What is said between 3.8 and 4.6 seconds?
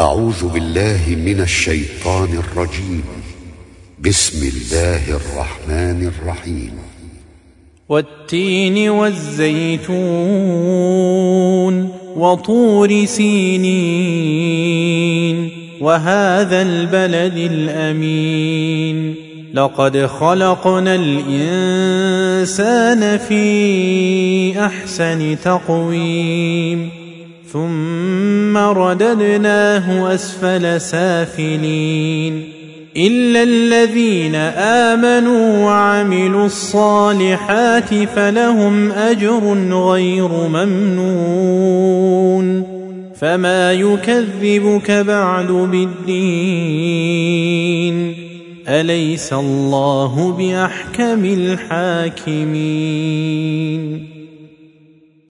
بسم